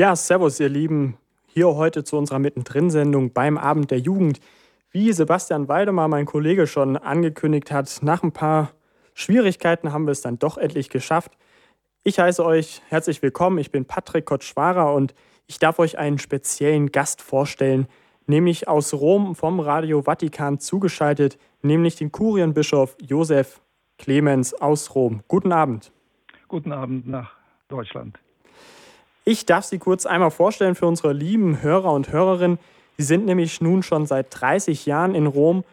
[0.00, 1.18] Ja, servus, ihr Lieben.
[1.46, 4.40] Hier heute zu unserer Mittendrin-Sendung beim Abend der Jugend.
[4.90, 8.70] Wie Sebastian Waldemar, mein Kollege, schon angekündigt hat, nach ein paar
[9.12, 11.36] Schwierigkeiten haben wir es dann doch endlich geschafft.
[12.02, 13.58] Ich heiße euch herzlich willkommen.
[13.58, 15.14] Ich bin Patrick Kotschwara und
[15.46, 17.86] ich darf euch einen speziellen Gast vorstellen,
[18.26, 23.60] nämlich aus Rom vom Radio Vatikan zugeschaltet, nämlich den Kurienbischof Josef
[23.98, 25.20] Clemens aus Rom.
[25.28, 25.92] Guten Abend.
[26.48, 27.32] Guten Abend nach
[27.68, 28.18] Deutschland.
[29.24, 32.58] Ich darf Sie kurz einmal vorstellen für unsere lieben Hörer und Hörerinnen.
[32.96, 35.64] Sie sind nämlich nun schon seit 30 Jahren in Rom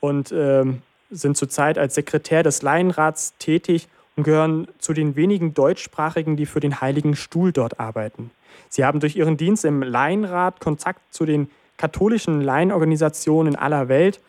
[0.00, 0.64] und äh,
[1.10, 6.60] sind zurzeit als Sekretär des Laienrats tätig und gehören zu den wenigen Deutschsprachigen, die für
[6.60, 8.30] den Heiligen Stuhl dort arbeiten.
[8.68, 14.20] Sie haben durch ihren Dienst im Laienrat Kontakt zu den katholischen Laienorganisationen in aller Welt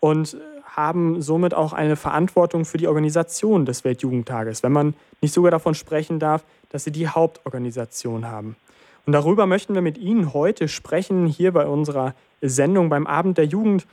[0.00, 0.36] und
[0.78, 5.74] haben somit auch eine Verantwortung für die Organisation des Weltjugendtages, wenn man nicht sogar davon
[5.74, 8.56] sprechen darf, dass sie die Hauptorganisation haben.
[9.04, 13.46] Und darüber möchten wir mit Ihnen heute sprechen, hier bei unserer Sendung beim Abend der
[13.46, 13.86] Jugend,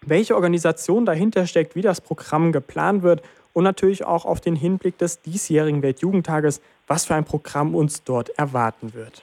[0.00, 4.98] welche Organisation dahinter steckt, wie das Programm geplant wird und natürlich auch auf den Hinblick
[4.98, 9.22] des diesjährigen Weltjugendtages, was für ein Programm uns dort erwarten wird.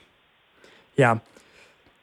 [0.95, 1.19] Ja,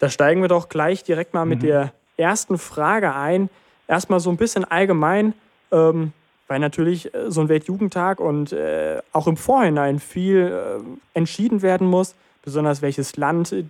[0.01, 1.51] da steigen wir doch gleich direkt mal mhm.
[1.51, 3.49] mit der ersten Frage ein.
[3.93, 5.35] Erstmal so ein bisschen allgemein.
[5.71, 6.13] Ähm,
[6.53, 10.81] weil natürlich äh, so ein Weltjugendtag und äh, auch im Vorhinein viel äh,
[11.15, 13.65] entschieden werden muss, besonders welches Land äh,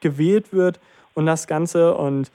[0.00, 0.78] gewählt wird
[1.14, 1.96] und das Ganze.
[1.96, 2.30] Und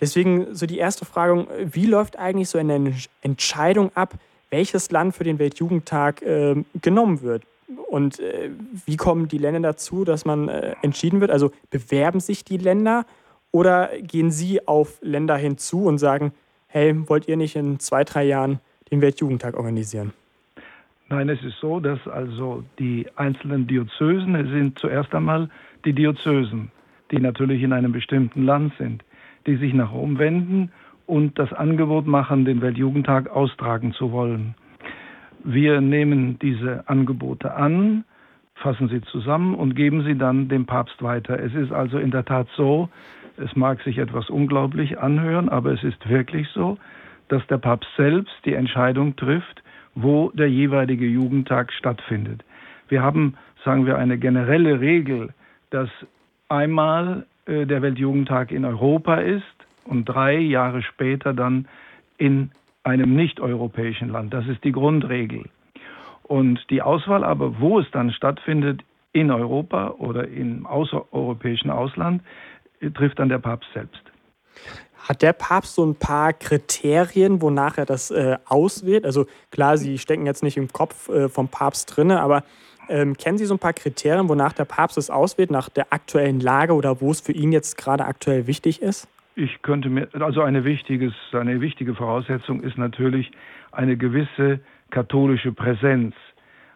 [0.00, 4.14] deswegen so die erste Frage, wie läuft eigentlich so eine Entscheidung ab,
[4.50, 7.44] welches Land für den Weltjugendtag ähm, genommen wird?
[7.90, 8.50] Und äh,
[8.86, 11.30] wie kommen die Länder dazu, dass man äh, entschieden wird?
[11.30, 13.06] Also bewerben sich die Länder
[13.52, 16.32] oder gehen sie auf Länder hinzu und sagen,
[16.72, 18.58] hey, wollt ihr nicht in zwei, drei Jahren
[18.90, 20.12] den Weltjugendtag organisieren?
[21.10, 25.50] Nein, es ist so, dass also die einzelnen Diözesen, es sind zuerst einmal
[25.84, 26.70] die Diözesen,
[27.10, 29.04] die natürlich in einem bestimmten Land sind,
[29.46, 30.72] die sich nach Rom wenden
[31.06, 34.54] und das Angebot machen, den Weltjugendtag austragen zu wollen.
[35.44, 38.04] Wir nehmen diese Angebote an,
[38.54, 41.38] fassen sie zusammen und geben sie dann dem Papst weiter.
[41.38, 42.88] Es ist also in der Tat so,
[43.36, 46.78] es mag sich etwas unglaublich anhören, aber es ist wirklich so,
[47.28, 49.62] dass der Papst selbst die Entscheidung trifft,
[49.94, 52.44] wo der jeweilige Jugendtag stattfindet.
[52.88, 53.34] Wir haben,
[53.64, 55.30] sagen wir, eine generelle Regel,
[55.70, 55.88] dass
[56.48, 59.42] einmal äh, der Weltjugendtag in Europa ist
[59.84, 61.66] und drei Jahre später dann
[62.18, 62.50] in
[62.84, 64.34] einem nicht-europäischen Land.
[64.34, 65.44] Das ist die Grundregel.
[66.22, 68.82] Und die Auswahl aber, wo es dann stattfindet,
[69.12, 72.22] in Europa oder im außereuropäischen Ausland,
[72.90, 74.02] trifft dann der Papst selbst.
[75.08, 79.04] Hat der Papst so ein paar Kriterien, wonach er das äh, auswählt?
[79.04, 82.44] Also klar, Sie stecken jetzt nicht im Kopf äh, vom Papst drin, aber
[82.88, 86.40] ähm, kennen Sie so ein paar Kriterien, wonach der Papst es auswählt, nach der aktuellen
[86.40, 89.08] Lage oder wo es für ihn jetzt gerade aktuell wichtig ist?
[89.34, 93.32] Ich könnte mir, also eine, wichtiges, eine wichtige Voraussetzung ist natürlich
[93.72, 94.60] eine gewisse
[94.90, 96.14] katholische Präsenz.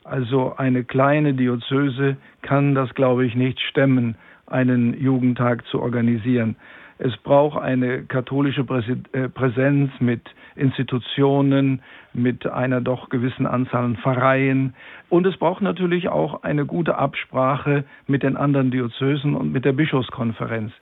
[0.04, 6.56] Also eine kleine Diözese kann das, glaube ich, nicht stemmen, einen Jugendtag zu organisieren.
[6.98, 8.64] Es braucht eine katholische
[9.12, 10.22] äh, Präsenz mit
[10.54, 11.82] Institutionen,
[12.14, 14.74] mit einer doch gewissen Anzahl an Pfarreien.
[15.10, 19.72] Und es braucht natürlich auch eine gute Absprache mit den anderen Diözesen und mit der
[19.72, 20.72] Bischofskonferenz.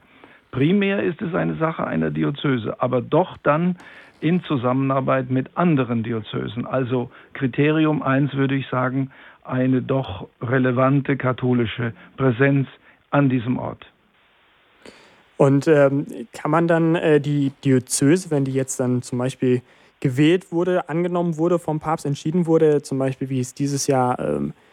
[0.53, 3.77] Primär ist es eine Sache einer Diözese, aber doch dann
[4.21, 6.65] in Zusammenarbeit mit anderen Diözesen.
[6.65, 9.11] Also Kriterium eins würde ich sagen,
[9.43, 12.69] eine doch relevante katholische Präsenz
[13.15, 13.87] an diesem Ort.
[15.37, 19.63] Und ähm, kann man dann äh, die Diözese, wenn die jetzt dann zum Beispiel
[20.01, 24.51] gewählt wurde, angenommen wurde vom Papst, entschieden wurde, zum Beispiel wie es dieses Jahr ähm,
[24.51, 24.64] äh,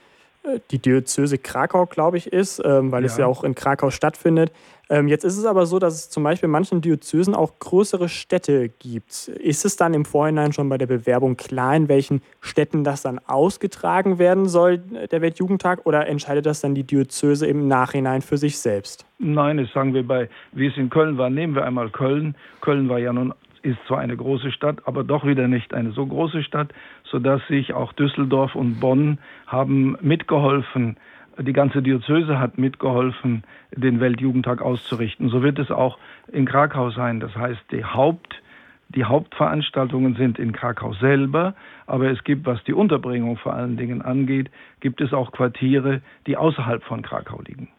[0.71, 3.07] die Diözese Krakau, glaube ich, ist, ähm, weil ja.
[3.07, 4.51] es ja auch in Krakau stattfindet.
[4.89, 8.09] Ähm, jetzt ist es aber so, dass es zum Beispiel in manchen Diözesen auch größere
[8.09, 9.29] Städte gibt.
[9.29, 13.19] Ist es dann im Vorhinein schon bei der Bewerbung klar, in welchen Städten das dann
[13.19, 18.37] ausgetragen werden soll, äh, der Weltjugendtag, oder entscheidet das dann die Diözese im Nachhinein für
[18.37, 19.05] sich selbst?
[19.19, 22.35] Nein, das sagen wir bei, wie es in Köln war, nehmen wir einmal Köln.
[22.61, 23.33] Köln war ja nun
[23.63, 26.73] ist zwar eine große Stadt, aber doch wieder nicht eine so große Stadt,
[27.03, 30.97] sodass sich auch Düsseldorf und Bonn haben mitgeholfen,
[31.39, 35.29] die ganze Diözese hat mitgeholfen, den Weltjugendtag auszurichten.
[35.29, 35.97] So wird es auch
[36.31, 37.19] in Krakau sein.
[37.19, 38.41] Das heißt, die, Haupt,
[38.89, 41.55] die Hauptveranstaltungen sind in Krakau selber,
[41.87, 44.49] aber es gibt, was die Unterbringung vor allen Dingen angeht,
[44.81, 47.69] gibt es auch Quartiere, die außerhalb von Krakau liegen.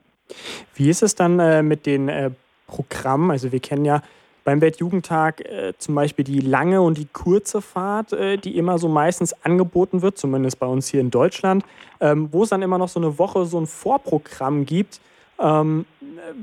[0.74, 2.30] Wie ist es dann äh, mit den äh,
[2.66, 3.30] Programmen?
[3.30, 4.02] Also wir kennen ja
[4.44, 8.88] beim Weltjugendtag äh, zum Beispiel die lange und die kurze Fahrt, äh, die immer so
[8.88, 11.64] meistens angeboten wird, zumindest bei uns hier in Deutschland,
[12.00, 15.00] ähm, wo es dann immer noch so eine Woche so ein Vorprogramm gibt,
[15.40, 15.86] Ähm,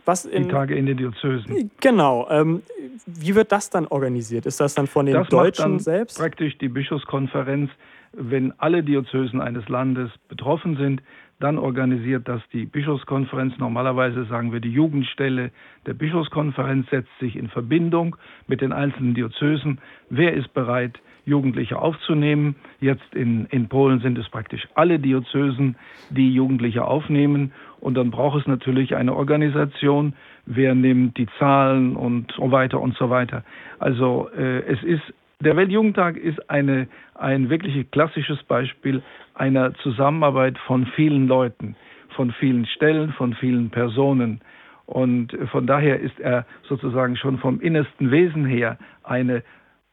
[0.04, 1.72] was in, die Tage in den Diözesen.
[1.80, 2.28] Genau.
[2.30, 2.64] Ähm,
[3.06, 4.46] wie wird das dann organisiert?
[4.46, 6.18] Ist das dann von den das Deutschen selbst?
[6.18, 7.70] Praktisch die Bischofskonferenz,
[8.12, 11.02] wenn alle Diözesen eines Landes betroffen sind,
[11.40, 13.58] dann organisiert das die Bischofskonferenz.
[13.58, 15.52] Normalerweise sagen wir, die Jugendstelle
[15.86, 19.80] der Bischofskonferenz setzt sich in Verbindung mit den einzelnen Diözesen.
[20.10, 22.56] Wer ist bereit, Jugendliche aufzunehmen?
[22.82, 25.78] Jetzt in, in Polen sind es praktisch alle Diözesen,
[26.10, 27.54] die Jugendliche aufnehmen.
[27.80, 30.14] Und dann braucht es natürlich eine Organisation.
[30.46, 33.44] Wer nimmt die Zahlen und so weiter und so weiter.
[33.78, 39.02] Also äh, es ist der Weltjugendtag ist eine, ein wirklich klassisches Beispiel
[39.36, 41.78] einer Zusammenarbeit von vielen Leuten,
[42.16, 44.42] von vielen Stellen, von vielen Personen.
[44.86, 49.44] Und von daher ist er sozusagen schon vom innersten Wesen her eine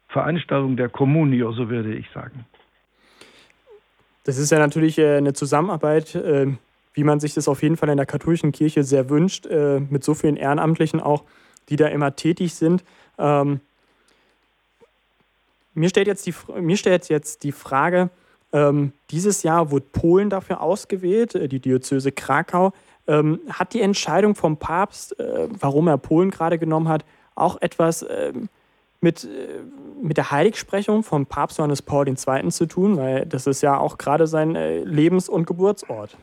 [0.08, 2.44] Veranstaltung der Communio, so würde ich sagen.
[4.25, 6.49] Das ist ja natürlich äh, eine Zusammenarbeit, äh,
[6.94, 10.02] wie man sich das auf jeden Fall in der katholischen Kirche sehr wünscht, äh, mit
[10.02, 11.22] so vielen Ehrenamtlichen auch,
[11.69, 12.84] die da immer tätig sind.
[15.76, 18.11] Mir stellt jetzt die, mir stellt jetzt die Frage,
[18.52, 22.73] ähm, dieses Jahr wurde Polen dafür ausgewählt, äh, die Diözese Krakau.
[23.06, 28.05] Ähm, hat die Entscheidung vom Papst, äh, warum er Polen gerade genommen hat, auch etwas
[28.08, 28.49] ähm,
[29.00, 29.28] mit, äh,
[30.02, 32.49] mit der Heiligsprechung vom Papst Johannes Paul II.
[32.49, 32.96] zu tun?
[32.96, 36.17] Weil das ist ja auch gerade sein äh, Lebens- und Geburtsort.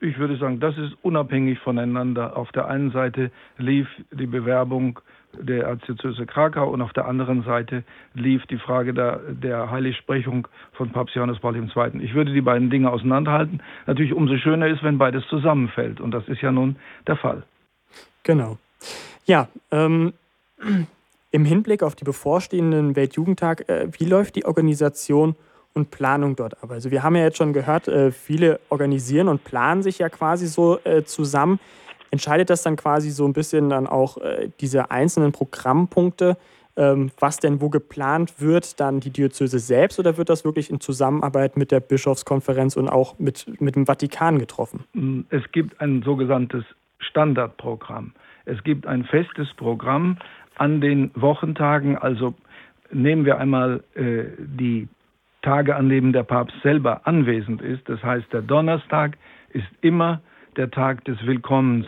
[0.00, 2.36] Ich würde sagen, das ist unabhängig voneinander.
[2.36, 5.00] Auf der einen Seite lief die Bewerbung
[5.32, 7.84] der Erzdiözese Krakau und auf der anderen Seite
[8.14, 12.02] lief die Frage der, der Heiligsprechung von Papst Johannes Paul II.
[12.02, 13.60] Ich würde die beiden Dinge auseinanderhalten.
[13.86, 16.76] Natürlich umso schöner ist, wenn beides zusammenfällt und das ist ja nun
[17.06, 17.42] der Fall.
[18.22, 18.58] Genau.
[19.26, 20.12] Ja, ähm,
[21.30, 25.36] im Hinblick auf die bevorstehenden Weltjugendtag, äh, wie läuft die Organisation
[25.74, 26.70] und Planung dort ab?
[26.70, 30.46] Also wir haben ja jetzt schon gehört, äh, viele organisieren und planen sich ja quasi
[30.46, 31.60] so äh, zusammen
[32.10, 36.36] entscheidet das dann quasi so ein bisschen dann auch äh, diese einzelnen Programmpunkte,
[36.76, 40.80] ähm, was denn wo geplant wird, dann die Diözese selbst oder wird das wirklich in
[40.80, 44.84] Zusammenarbeit mit der Bischofskonferenz und auch mit, mit dem Vatikan getroffen?
[44.94, 46.64] Mm, es gibt ein sogenanntes
[47.00, 48.12] Standardprogramm.
[48.44, 50.18] Es gibt ein festes Programm
[50.56, 52.34] an den Wochentagen, also
[52.92, 54.88] nehmen wir einmal äh, die
[55.42, 57.88] Tage, an denen der Papst selber anwesend ist.
[57.88, 59.16] Das heißt, der Donnerstag
[59.50, 60.20] ist immer
[60.56, 61.86] der Tag des Willkommens,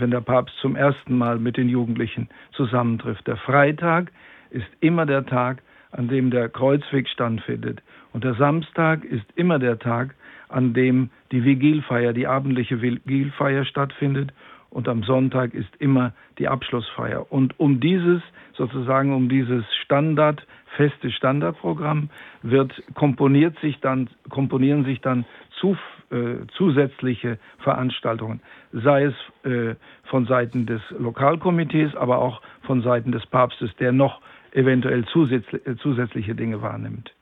[0.00, 3.26] wenn der Papst zum ersten Mal mit den Jugendlichen zusammentrifft.
[3.26, 4.12] Der Freitag
[4.50, 7.82] ist immer der Tag, an dem der Kreuzweg stattfindet.
[8.12, 10.14] Und der Samstag ist immer der Tag,
[10.48, 14.32] an dem die Vigilfeier, die abendliche Vigilfeier stattfindet.
[14.70, 17.30] Und am Sonntag ist immer die Abschlussfeier.
[17.32, 18.22] Und um dieses,
[18.54, 22.10] sozusagen um dieses Standard, feste Standardprogramm
[22.42, 25.24] wird komponiert sich dann, komponieren sich dann
[25.60, 25.76] zu,
[26.10, 28.40] äh, zusätzliche Veranstaltungen,
[28.72, 29.14] sei es
[29.50, 29.74] äh,
[30.04, 34.20] von Seiten des Lokalkomitees, aber auch von Seiten des Papstes, der noch
[34.52, 37.12] eventuell zusätzlich, äh, zusätzliche Dinge wahrnimmt.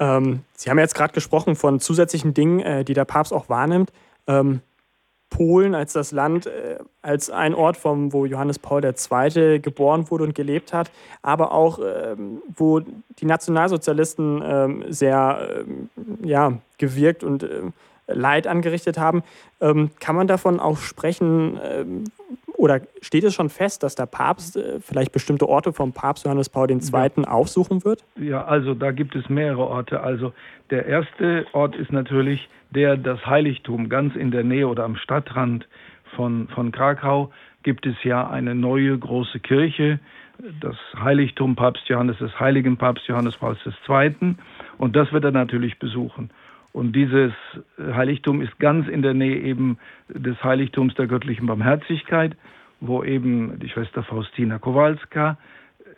[0.00, 3.92] Ähm, Sie haben jetzt gerade gesprochen von zusätzlichen Dingen, äh, die der Papst auch wahrnimmt.
[4.26, 4.60] Ähm,
[5.30, 9.60] Polen als das Land, äh, als ein Ort, vom, wo Johannes Paul II.
[9.60, 10.90] geboren wurde und gelebt hat,
[11.22, 15.88] aber auch, ähm, wo die Nationalsozialisten ähm, sehr ähm,
[16.22, 17.46] ja, gewirkt und
[18.06, 19.22] Leid angerichtet haben.
[19.58, 21.60] Kann man davon auch sprechen,
[22.58, 26.50] oder steht es schon fest, dass der Papst äh, vielleicht bestimmte Orte vom Papst Johannes
[26.50, 26.80] Paul II.
[26.90, 27.22] Ja.
[27.28, 28.04] aufsuchen wird?
[28.16, 30.00] Ja, also da gibt es mehrere Orte.
[30.00, 30.32] Also
[30.70, 35.66] der erste Ort ist natürlich der das Heiligtum ganz in der Nähe oder am Stadtrand
[36.16, 37.30] von, von Krakau
[37.62, 40.00] gibt es ja eine neue große Kirche,
[40.60, 44.34] das Heiligtum Papst Johannes des heiligen Papst Johannes Pauls II.
[44.78, 46.30] Und das wird er natürlich besuchen.
[46.72, 47.32] Und dieses
[47.78, 52.36] Heiligtum ist ganz in der Nähe eben des Heiligtums der göttlichen Barmherzigkeit,
[52.80, 55.38] wo eben die Schwester Faustina Kowalska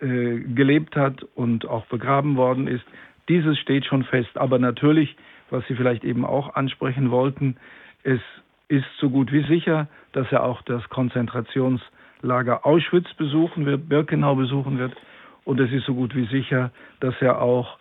[0.00, 2.85] äh, gelebt hat und auch begraben worden ist.
[3.29, 4.39] Dieses steht schon fest.
[4.39, 5.17] Aber natürlich
[5.50, 7.57] was Sie vielleicht eben auch ansprechen wollten.
[8.03, 8.21] Es
[8.69, 14.79] ist so gut wie sicher, dass er auch das Konzentrationslager Auschwitz besuchen wird, Birkenau besuchen
[14.79, 14.95] wird.
[15.45, 17.79] Und es ist so gut wie sicher, dass er auch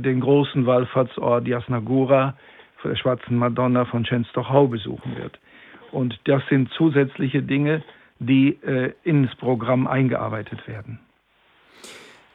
[0.00, 2.34] den großen Wallfahrtsort Jasnagura,
[2.84, 5.38] der Schwarzen Madonna von Częstochow besuchen wird.
[5.92, 7.82] Und das sind zusätzliche Dinge,
[8.18, 11.00] die äh, ins Programm eingearbeitet werden.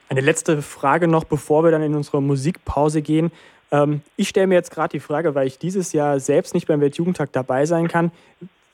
[0.09, 3.31] Eine letzte Frage noch, bevor wir dann in unsere Musikpause gehen.
[3.71, 6.81] Ähm, ich stelle mir jetzt gerade die Frage, weil ich dieses Jahr selbst nicht beim
[6.81, 8.11] Weltjugendtag dabei sein kann,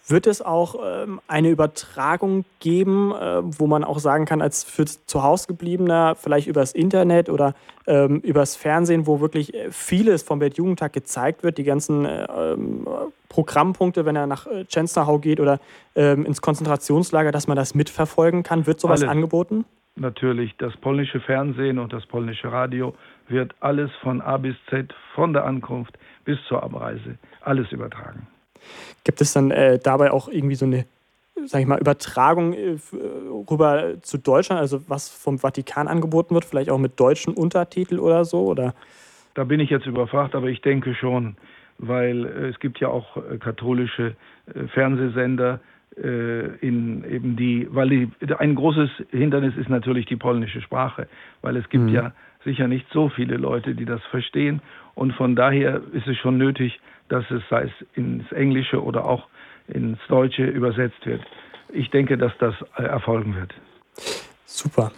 [0.08, 4.86] Wird es auch ähm, eine Übertragung geben, äh, wo man auch sagen kann, als für
[4.86, 7.54] zu Hause gebliebener, vielleicht übers Internet oder
[7.88, 12.88] ähm, übers Fernsehen, wo wirklich äh, vieles vom Weltjugendtag gezeigt wird, die ganzen äh, ähm,
[13.30, 15.60] Programmpunkte, wenn er nach äh, Czenstachau geht oder
[15.96, 18.66] ähm, ins Konzentrationslager, dass man das mitverfolgen kann?
[18.68, 19.66] Wird sowas alles, angeboten?
[19.96, 22.96] Natürlich, das polnische Fernsehen und das polnische Radio
[23.28, 28.28] wird alles von A bis Z, von der Ankunft bis zur Abreise, alles übertragen.
[29.04, 30.86] Gibt es dann äh, dabei auch irgendwie so eine,
[31.46, 32.78] sag ich mal, Übertragung äh,
[33.50, 38.26] rüber zu Deutschland, also was vom Vatikan angeboten wird, vielleicht auch mit deutschen Untertitel oder
[38.26, 38.46] so?
[38.46, 38.74] Oder?
[39.34, 41.36] Da bin ich jetzt überfragt, aber ich denke schon,
[41.78, 44.16] weil äh, es gibt ja auch äh, katholische
[44.54, 45.60] äh, Fernsehsender,
[45.98, 51.08] äh, in eben die, weil die, ein großes Hindernis ist natürlich die polnische Sprache,
[51.42, 51.90] weil es gibt mhm.
[51.90, 54.62] ja sicher nicht so viele Leute, die das verstehen
[54.96, 56.80] und von daher ist es schon nötig,
[57.10, 59.28] dass es sei es ins Englische oder auch
[59.68, 61.22] ins Deutsche übersetzt wird.
[61.74, 63.54] Ich denke, dass das äh, erfolgen wird.
[64.46, 64.92] Super.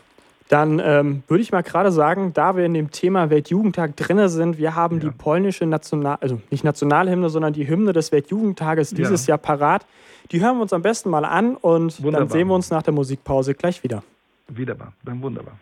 [0.49, 4.57] Dann ähm, würde ich mal gerade sagen, da wir in dem Thema Weltjugendtag drin sind,
[4.57, 5.09] wir haben ja.
[5.09, 9.31] die polnische National, also nicht Nationalhymne, sondern die Hymne des Weltjugendtages dieses ja.
[9.31, 9.85] Jahr parat.
[10.31, 12.27] Die hören wir uns am besten mal an und wunderbar.
[12.27, 14.03] dann sehen wir uns nach der Musikpause gleich wieder.
[14.47, 15.57] Wunderbar, dann wunderbar.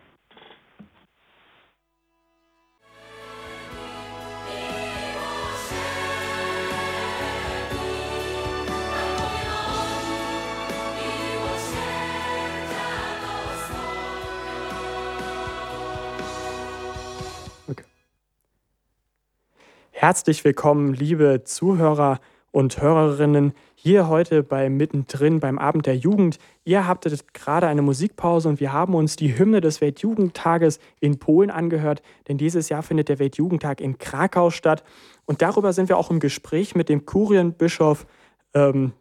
[20.01, 26.39] Herzlich willkommen, liebe Zuhörer und Hörerinnen, hier heute bei Mittendrin beim Abend der Jugend.
[26.63, 31.51] Ihr habt gerade eine Musikpause und wir haben uns die Hymne des Weltjugendtages in Polen
[31.51, 34.83] angehört, denn dieses Jahr findet der Weltjugendtag in Krakau statt.
[35.27, 38.07] Und darüber sind wir auch im Gespräch mit dem Kurienbischof
[38.55, 38.93] ähm,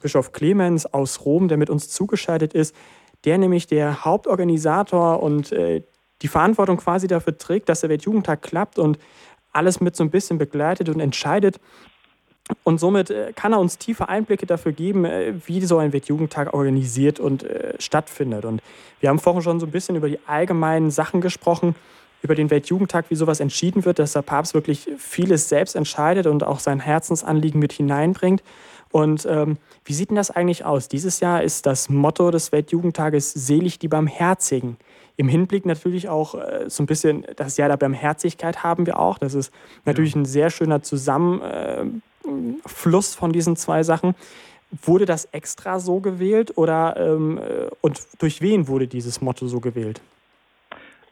[0.00, 2.74] Bischof Clemens aus Rom, der mit uns zugeschaltet ist,
[3.26, 5.82] der nämlich der Hauptorganisator und äh,
[6.22, 8.98] die Verantwortung quasi dafür trägt, dass der Weltjugendtag klappt und
[9.56, 11.58] alles mit so ein bisschen begleitet und entscheidet.
[12.62, 16.54] Und somit äh, kann er uns tiefe Einblicke dafür geben, äh, wie so ein Weltjugendtag
[16.54, 18.44] organisiert und äh, stattfindet.
[18.44, 18.62] Und
[19.00, 21.74] wir haben vorhin schon so ein bisschen über die allgemeinen Sachen gesprochen,
[22.22, 26.44] über den Weltjugendtag, wie sowas entschieden wird, dass der Papst wirklich vieles selbst entscheidet und
[26.44, 28.42] auch sein Herzensanliegen mit hineinbringt.
[28.96, 30.88] Und ähm, wie sieht denn das eigentlich aus?
[30.88, 34.78] Dieses Jahr ist das Motto des Weltjugendtages Selig die Barmherzigen.
[35.18, 39.18] Im Hinblick natürlich auch äh, so ein bisschen das Jahr der Barmherzigkeit haben wir auch.
[39.18, 39.52] Das ist
[39.84, 40.22] natürlich ja.
[40.22, 42.00] ein sehr schöner Zusammenfluss
[43.14, 44.14] von diesen zwei Sachen.
[44.82, 49.60] Wurde das extra so gewählt oder ähm, äh, und durch wen wurde dieses Motto so
[49.60, 50.00] gewählt?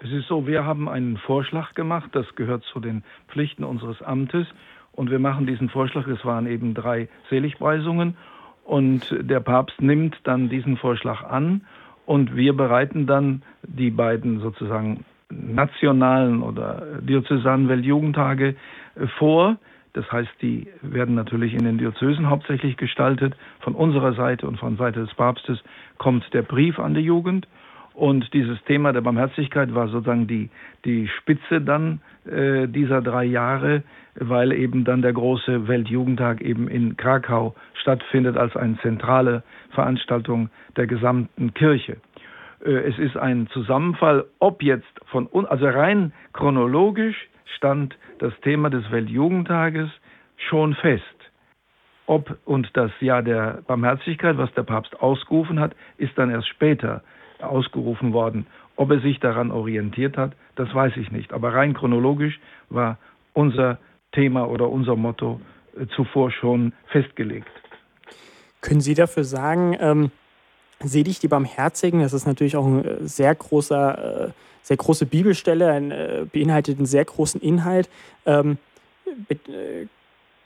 [0.01, 4.47] Es ist so, wir haben einen Vorschlag gemacht, das gehört zu den Pflichten unseres Amtes
[4.97, 8.17] und wir machen diesen Vorschlag, es waren eben drei Seligpreisungen
[8.65, 11.63] und der Papst nimmt dann diesen Vorschlag an
[12.07, 18.57] und wir bereiten dann die beiden sozusagen nationalen oder diözesanen Weltjugendtage
[19.19, 19.57] vor.
[19.95, 23.35] Das heißt, die werden natürlich in den Diözesen hauptsächlich gestaltet.
[23.61, 25.63] Von unserer Seite und von Seite des Papstes
[25.99, 27.47] kommt der Brief an die Jugend.
[27.95, 30.51] Und dieses Thema der Barmherzigkeit war sozusagen die,
[30.85, 33.85] die Spitze dann äh, dieser drei Jahre,
[34.17, 40.89] weil eben dann der große Weltjugendtag eben in Krakau stattfindet als eine zentrale Veranstaltung der
[40.89, 41.99] gesamten Kirche.
[42.65, 48.91] Äh, es ist ein Zusammenfall, ob jetzt von, also rein chronologisch stand das Thema des
[48.91, 49.89] Weltjugendtages
[50.49, 51.05] schon fest.
[52.07, 57.03] Ob und das Jahr der Barmherzigkeit, was der Papst ausgerufen hat, ist dann erst später
[57.49, 58.47] ausgerufen worden.
[58.77, 61.33] Ob er sich daran orientiert hat, das weiß ich nicht.
[61.33, 62.99] Aber rein chronologisch war
[63.33, 63.79] unser
[64.13, 65.41] Thema oder unser Motto
[65.79, 67.49] äh, zuvor schon festgelegt.
[68.61, 70.11] Können Sie dafür sagen, ähm,
[70.83, 74.31] Selig die Barmherzigen, das ist natürlich auch ein äh, sehr großer, äh,
[74.63, 77.89] sehr große Bibelstelle, ein, äh, beinhaltet einen sehr großen Inhalt.
[78.27, 78.59] Ähm,
[79.29, 79.87] äh,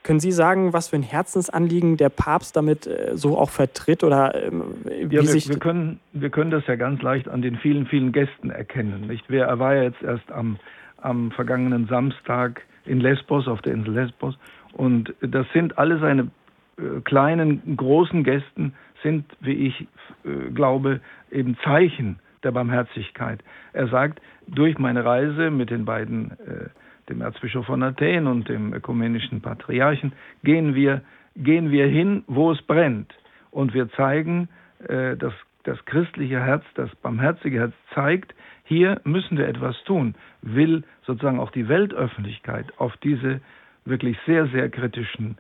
[0.09, 4.35] können Sie sagen, was für ein Herzensanliegen der Papst damit äh, so auch vertritt oder
[4.43, 7.57] ähm, wie ja, wir, sich wir können wir können das ja ganz leicht an den
[7.57, 9.07] vielen vielen Gästen erkennen.
[9.07, 9.29] Nicht?
[9.29, 10.59] Er war ja jetzt erst am
[10.97, 14.39] am vergangenen Samstag in Lesbos, auf der Insel Lesbos.
[14.73, 16.31] Und das sind alle seine
[16.79, 18.73] äh, kleinen, großen Gästen,
[19.03, 19.87] sind, wie ich
[20.25, 23.41] äh, glaube, eben Zeichen der Barmherzigkeit.
[23.75, 26.71] Er sagt, durch meine Reise mit den beiden, äh,
[27.09, 30.13] dem Erzbischof von Athen und dem ökumenischen Patriarchen,
[30.45, 31.03] gehen wir,
[31.37, 33.13] gehen wir hin, wo es brennt.
[33.51, 34.49] Und wir zeigen,
[34.87, 35.33] äh, dass
[35.65, 38.35] das christliche Herz, das barmherzige Herz zeigt,
[38.65, 43.41] hier müssen wir etwas tun, will sozusagen auch die Weltöffentlichkeit auf diese
[43.85, 45.39] wirklich sehr, sehr kritischen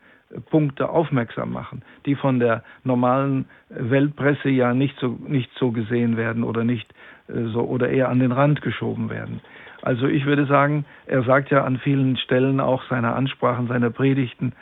[0.50, 6.44] Punkte aufmerksam machen, die von der normalen Weltpresse ja nicht so, nicht so gesehen werden
[6.44, 6.92] oder nicht
[7.28, 9.40] äh, so oder eher an den Rand geschoben werden.
[9.82, 14.52] Also ich würde sagen, er sagt ja an vielen Stellen auch seiner Ansprachen, seiner Predigten,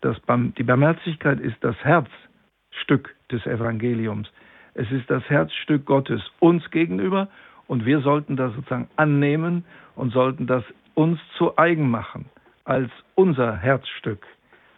[0.00, 0.16] dass
[0.58, 4.28] die Barmherzigkeit ist das Herzstück des Evangeliums.
[4.74, 7.28] Es ist das Herzstück Gottes uns gegenüber
[7.66, 9.64] und wir sollten das sozusagen annehmen
[9.96, 12.26] und sollten das uns zu eigen machen
[12.64, 14.26] als unser Herzstück,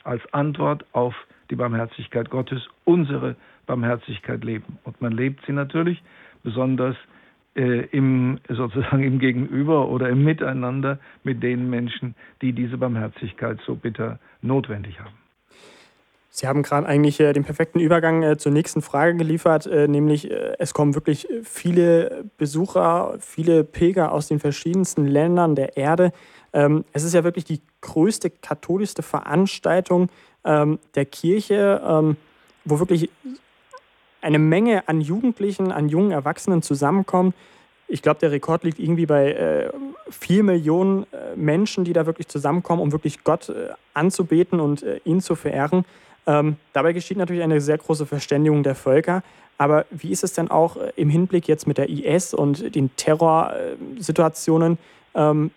[0.05, 1.15] als Antwort auf
[1.51, 4.79] die Barmherzigkeit Gottes, unsere Barmherzigkeit leben.
[4.85, 6.03] Und man lebt sie natürlich
[6.43, 6.97] besonders
[7.55, 13.75] äh, im sozusagen im Gegenüber oder im Miteinander mit den Menschen, die diese Barmherzigkeit so
[13.75, 15.15] bitter notwendig haben.
[16.35, 20.31] Sie haben gerade eigentlich äh, den perfekten Übergang äh, zur nächsten Frage geliefert, äh, nämlich
[20.31, 26.11] äh, es kommen wirklich viele Besucher, viele Pilger aus den verschiedensten Ländern der Erde.
[26.55, 30.09] Ähm, es ist ja wirklich die größte katholischste Veranstaltung
[30.45, 32.17] ähm, der Kirche, ähm,
[32.65, 33.11] wo wirklich
[34.23, 37.35] eine Menge an Jugendlichen, an jungen Erwachsenen zusammenkommen.
[37.89, 39.71] Ich glaube, der Rekord liegt irgendwie bei äh,
[40.09, 45.01] vier Millionen äh, Menschen, die da wirklich zusammenkommen, um wirklich Gott äh, anzubeten und äh,
[45.05, 45.85] ihn zu verehren.
[46.27, 49.23] Ähm, dabei geschieht natürlich eine sehr große Verständigung der Völker.
[49.59, 52.95] Aber wie ist es denn auch äh, im Hinblick jetzt mit der IS und den
[52.97, 54.79] Terrorsituationen
[55.15, 55.51] ähm,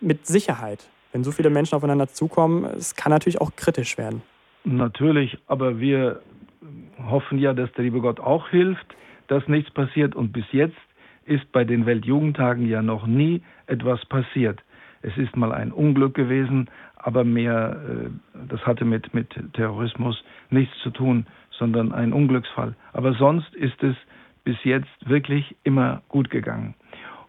[0.00, 0.88] mit Sicherheit?
[1.12, 4.22] Wenn so viele Menschen aufeinander zukommen, es kann natürlich auch kritisch werden.
[4.64, 6.20] Natürlich, aber wir
[7.08, 8.86] hoffen ja, dass der liebe Gott auch hilft,
[9.28, 10.14] dass nichts passiert.
[10.14, 10.76] Und bis jetzt
[11.24, 14.62] ist bei den Weltjugendtagen ja noch nie etwas passiert.
[15.02, 20.76] Es ist mal ein Unglück gewesen, aber mehr, äh, das hatte mit, mit Terrorismus nichts
[20.82, 22.74] zu tun, sondern ein Unglücksfall.
[22.92, 23.96] Aber sonst ist es
[24.44, 26.74] bis jetzt wirklich immer gut gegangen.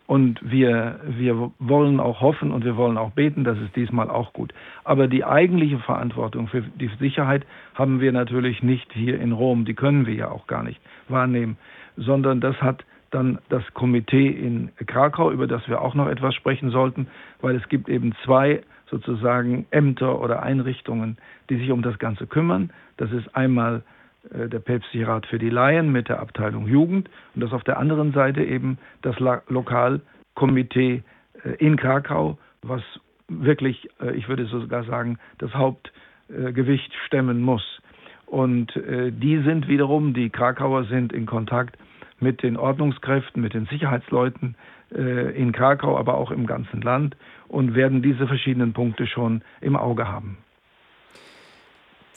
[0.08, 4.32] Und wir, wir wollen auch hoffen und wir wollen auch beten, dass es diesmal auch
[4.32, 4.54] gut.
[4.86, 7.46] Aber die eigentliche Verantwortung für die Sicherheit
[7.76, 9.66] haben wir natürlich nicht hier in Rom.
[9.66, 11.58] Die können wir ja auch gar nicht wahrnehmen,
[11.98, 16.72] sondern das hat dann das Komitee in Krakau, über das wir auch noch etwas sprechen
[16.72, 17.08] sollten,
[17.42, 21.18] weil es gibt eben zwei sozusagen Ämter oder Einrichtungen,
[21.50, 22.72] die sich um das Ganze kümmern.
[22.96, 23.84] Das ist einmal
[24.32, 28.14] der Päpstliche Rat für die Laien mit der Abteilung Jugend und das auf der anderen
[28.14, 31.04] Seite eben das Lokalkomitee
[31.44, 32.82] äh, in Krakau, was
[33.28, 37.82] wirklich, äh, ich würde sogar sagen, das Hauptgewicht stemmen muss.
[38.26, 41.78] Und die sind wiederum, die Krakauer sind in Kontakt
[42.20, 44.56] mit den Ordnungskräften, mit den Sicherheitsleuten
[44.90, 47.16] in Krakau, aber auch im ganzen Land
[47.48, 50.40] und werden diese verschiedenen Punkte schon im Auge haben.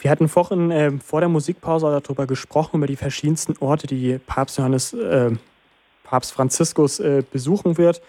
[0.01, 4.57] Wir hatten vorhin äh, vor der Musikpause darüber gesprochen, über die verschiedensten Orte, die Papst
[4.57, 5.33] Johannes, äh,
[6.05, 8.01] Papst Franziskus äh, besuchen wird.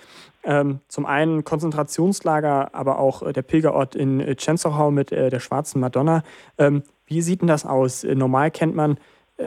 [0.43, 5.41] Ähm, zum einen Konzentrationslager, aber auch äh, der Pilgerort in äh, Czenstochau mit äh, der
[5.41, 6.23] Schwarzen Madonna.
[6.57, 8.03] Ähm, wie sieht denn das aus?
[8.03, 8.97] normal kennt man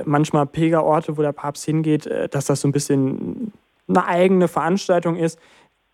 [0.05, 3.53] manchmal Pilgerorte, wo der Papst hingeht, dass das so ein bisschen
[3.89, 5.39] eine eigene Veranstaltung ist.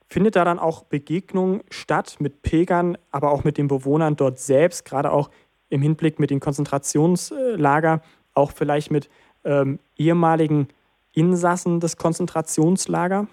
[0.08, 4.84] Findet da dann auch Begegnung statt mit Pilgern, aber auch mit den Bewohnern dort selbst,
[4.84, 5.30] gerade auch
[5.70, 8.02] im Hinblick mit den Konzentrationslager,
[8.34, 9.08] auch vielleicht mit
[9.44, 10.68] ähm, ehemaligen
[11.14, 13.26] Insassen des Konzentrationslagers?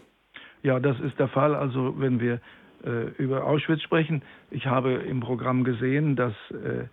[0.64, 1.56] Ja, das ist der Fall.
[1.56, 2.40] Also wenn wir
[2.86, 6.86] äh, über Auschwitz sprechen, ich habe im Programm gesehen, dass äh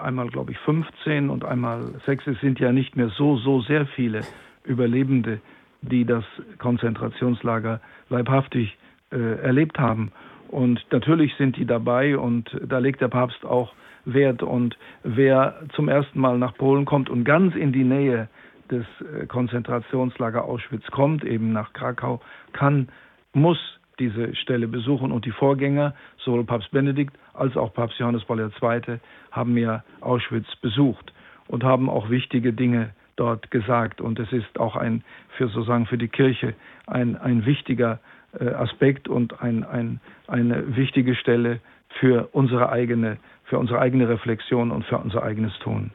[0.00, 3.86] einmal, glaube ich, 15 und einmal 6, es sind ja nicht mehr so, so sehr
[3.86, 4.20] viele
[4.64, 5.40] Überlebende,
[5.82, 6.24] die das
[6.58, 8.76] Konzentrationslager leibhaftig
[9.10, 10.12] äh, erlebt haben.
[10.48, 13.72] Und natürlich sind die dabei und da legt der Papst auch
[14.04, 14.42] Wert.
[14.42, 18.28] Und wer zum ersten Mal nach Polen kommt und ganz in die Nähe
[18.70, 22.20] des äh, Konzentrationslager Auschwitz kommt, eben nach Krakau,
[22.52, 22.88] kann,
[23.32, 23.58] muss
[23.98, 25.12] diese Stelle besuchen.
[25.12, 28.98] Und die Vorgänger, sowohl Papst Benedikt als auch Papst Johannes Paul II.,
[29.30, 31.12] haben ja Auschwitz besucht
[31.48, 34.00] und haben auch wichtige Dinge dort gesagt.
[34.00, 35.04] Und es ist auch ein,
[35.36, 36.54] für sozusagen für die Kirche
[36.86, 38.00] ein, ein wichtiger
[38.38, 41.60] äh, Aspekt und ein, ein, eine wichtige Stelle
[42.00, 43.18] für unsere eigene
[43.54, 45.92] für unsere eigene Reflexion und für unser eigenes Tun.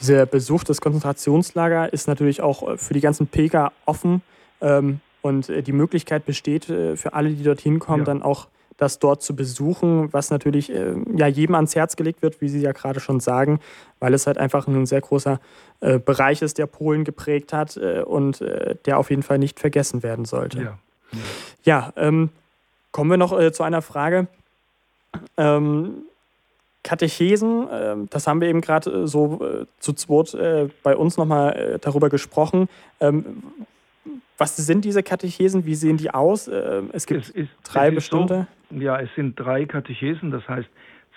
[0.00, 4.22] Dieser Besuch des Konzentrationslagers ist natürlich auch äh, für die ganzen Pilger offen
[4.60, 8.06] ähm, und äh, die Möglichkeit besteht äh, für alle, die dorthin kommen, ja.
[8.06, 12.40] dann auch das dort zu besuchen, was natürlich äh, ja jedem ans Herz gelegt wird,
[12.40, 13.60] wie Sie ja gerade schon sagen,
[14.00, 15.38] weil es halt einfach ein sehr großer
[15.78, 18.42] äh, Bereich ist, der Polen geprägt hat äh, und
[18.84, 20.58] der auf jeden Fall nicht vergessen werden sollte.
[20.58, 20.78] Ja,
[21.62, 21.92] ja.
[21.92, 22.30] ja ähm,
[22.90, 24.26] kommen wir noch zu einer Frage.
[25.36, 26.04] Ähm,
[26.82, 31.16] Katechesen, ähm, das haben wir eben gerade äh, so äh, zu zweit äh, bei uns
[31.16, 32.68] nochmal darüber gesprochen.
[33.00, 33.42] Ähm,
[34.38, 35.66] was sind diese Katechesen?
[35.66, 36.48] Wie sehen die aus?
[36.48, 38.46] Ähm, es gibt es ist, drei es bestimmte.
[38.70, 40.68] So, ja, es sind drei Katechesen, das heißt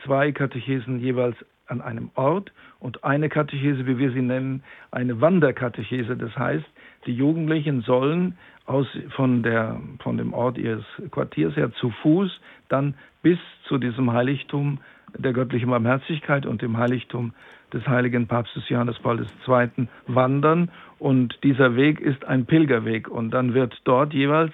[0.04, 6.18] zwei Katechesen jeweils an einem Ort und eine Katechese, wie wir sie nennen, eine Wanderkatechese.
[6.18, 6.66] Das heißt,
[7.06, 12.32] die Jugendlichen sollen aus, von, der, von dem Ort ihres Quartiers her zu Fuß
[12.70, 14.80] dann bis zu diesem Heiligtum
[15.18, 17.34] der göttlichen Barmherzigkeit und dem Heiligtum
[17.72, 19.88] des heiligen Papstes Johannes Paul II.
[20.08, 20.70] wandern.
[21.00, 23.08] Und dieser Weg ist ein Pilgerweg.
[23.08, 24.54] Und dann wird dort jeweils,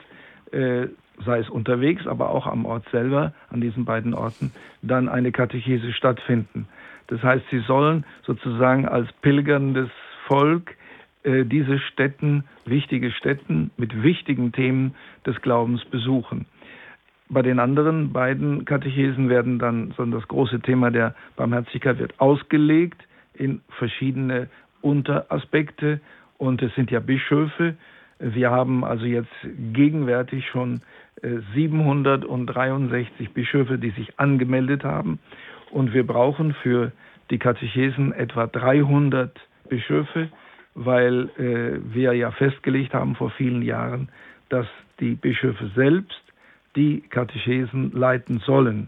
[0.51, 0.87] äh,
[1.25, 5.91] sei es unterwegs, aber auch am Ort selber, an diesen beiden Orten, dann eine Katechese
[5.93, 6.67] stattfinden.
[7.07, 9.89] Das heißt, sie sollen sozusagen als pilgerndes
[10.27, 10.75] Volk
[11.23, 14.95] äh, diese Städten, wichtige Städten mit wichtigen Themen
[15.25, 16.45] des Glaubens besuchen.
[17.29, 23.03] Bei den anderen beiden Katechesen werden dann, sondern das große Thema der Barmherzigkeit wird ausgelegt
[23.35, 24.49] in verschiedene
[24.81, 25.99] Unteraspekte
[26.37, 27.75] und es sind ja Bischöfe.
[28.17, 29.31] Wir haben also jetzt
[29.73, 30.81] gegenwärtig schon
[31.53, 35.19] 763 äh, Bischöfe, die sich angemeldet haben
[35.71, 36.91] und wir brauchen für
[37.29, 39.39] die Katechesen etwa 300
[39.69, 40.29] Bischöfe,
[40.73, 44.09] weil äh, wir ja festgelegt haben vor vielen Jahren,
[44.49, 44.65] dass
[44.99, 46.28] die Bischöfe selbst
[46.75, 48.87] die Katechesen leiten sollen.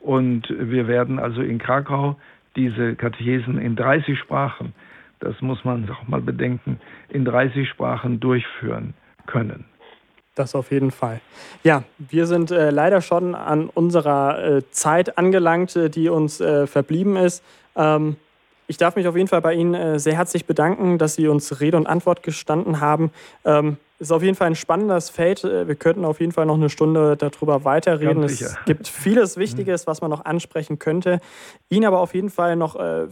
[0.00, 2.16] Und wir werden also in Krakau
[2.56, 4.74] diese Katechesen in 30 Sprachen,
[5.20, 8.94] das muss man auch mal bedenken, in 30 Sprachen durchführen
[9.26, 9.64] können.
[10.34, 11.20] Das auf jeden Fall.
[11.62, 16.66] Ja, wir sind äh, leider schon an unserer äh, Zeit angelangt, äh, die uns äh,
[16.66, 17.44] verblieben ist.
[17.76, 18.16] Ähm,
[18.66, 21.60] ich darf mich auf jeden Fall bei Ihnen äh, sehr herzlich bedanken, dass Sie uns
[21.60, 23.12] Rede und Antwort gestanden haben.
[23.44, 25.44] Ähm, ist auf jeden Fall ein spannendes Feld.
[25.44, 28.22] Äh, wir könnten auf jeden Fall noch eine Stunde darüber weiterreden.
[28.22, 31.20] Es gibt vieles Wichtiges, was man noch ansprechen könnte.
[31.68, 33.06] Ihnen aber auf jeden Fall noch äh,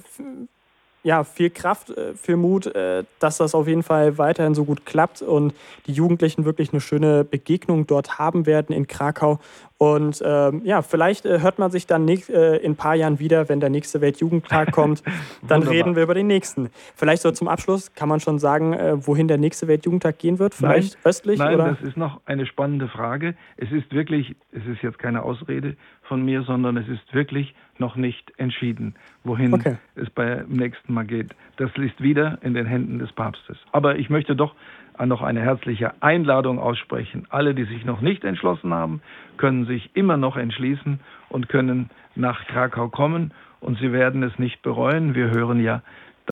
[1.03, 4.87] ja, viel Kraft, äh, viel Mut, äh, dass das auf jeden Fall weiterhin so gut
[4.87, 5.53] klappt und
[5.87, 9.41] die Jugendlichen wirklich eine schöne Begegnung dort haben werden in Krakau.
[9.79, 13.59] Und ähm, ja, vielleicht äh, hört man sich dann in ein paar Jahren wieder, wenn
[13.59, 15.03] der nächste Weltjugendtag kommt.
[15.47, 16.71] Dann reden wir über den nächsten.
[16.95, 20.55] Vielleicht so zum Abschluss kann man schon sagen, wohin der nächste Weltjugendtag gehen wird?
[20.55, 21.39] Vielleicht nein, östlich?
[21.41, 21.71] Nein, oder?
[21.71, 23.35] das ist noch eine spannende Frage.
[23.57, 27.97] Es ist wirklich, es ist jetzt keine Ausrede von mir, sondern es ist wirklich noch
[27.97, 29.77] nicht entschieden, wohin okay.
[29.97, 31.35] es beim nächsten Mal geht.
[31.57, 33.59] Das liegt wieder in den Händen des Papstes.
[33.73, 34.55] Aber ich möchte doch
[35.05, 37.27] noch eine herzliche Einladung aussprechen.
[37.29, 39.03] Alle, die sich noch nicht entschlossen haben,
[39.37, 44.63] können sich immer noch entschließen und können nach Krakau kommen und sie werden es nicht
[44.63, 45.15] bereuen.
[45.15, 45.83] Wir hören ja,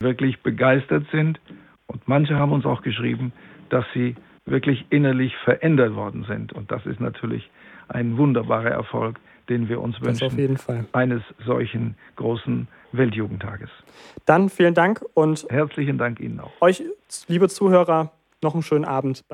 [0.01, 1.41] wirklich begeistert sind
[1.89, 3.33] und manche haben uns auch geschrieben,
[3.71, 4.15] dass sie
[4.47, 7.51] wirklich innerlich verändert worden sind und das ist natürlich
[7.89, 9.19] ein wunderbarer Erfolg,
[9.51, 10.21] den wir uns wünschen.
[10.21, 10.87] Das auf jeden Fall.
[10.93, 13.69] Eines solchen großen Weltjugendtages.
[14.25, 16.53] Dann vielen Dank und herzlichen Dank Ihnen auch.
[16.61, 16.83] Euch,
[17.29, 19.25] liebe Zuhörer, noch einen schönen Abend.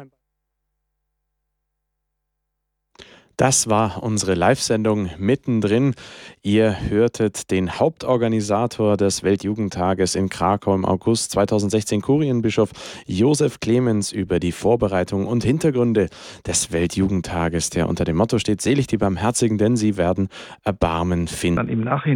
[3.36, 5.94] Das war unsere Live-Sendung mittendrin.
[6.42, 12.70] Ihr hörtet den Hauptorganisator des Weltjugendtages in Krakau im August 2016, Kurienbischof
[13.06, 16.08] Josef Clemens, über die Vorbereitung und Hintergründe
[16.46, 20.30] des Weltjugendtages, der unter dem Motto steht: Selig die Barmherzigen, denn sie werden
[20.64, 21.56] Erbarmen finden.
[21.56, 22.14] Dann im Nachhinein